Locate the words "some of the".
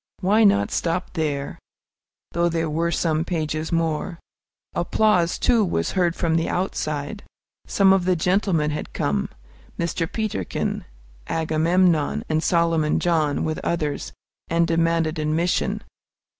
7.67-8.15